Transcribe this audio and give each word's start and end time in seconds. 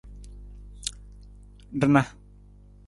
Rana. 1.81 2.03